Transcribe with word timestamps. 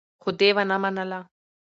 خو 0.21 0.29
دې 0.39 0.49
ونه 0.55 0.77
منله. 0.83 1.19